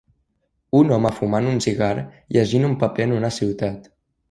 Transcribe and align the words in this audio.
Un 0.79 0.93
home 0.95 1.11
fumant 1.17 1.51
un 1.51 1.61
cigar 1.67 1.91
llegint 2.39 2.67
un 2.73 2.75
paper 2.87 3.09
en 3.09 3.17
una 3.21 3.33
ciutat 3.39 3.89